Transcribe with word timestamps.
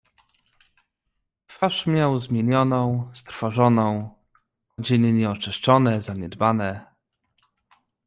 "Twarz 1.47 1.87
miał 1.87 2.21
zmienioną, 2.21 3.09
strwożoną, 3.13 4.13
odzienie 4.77 5.13
nieoczyszczone, 5.13 6.01
zaniedbane." 6.01 6.85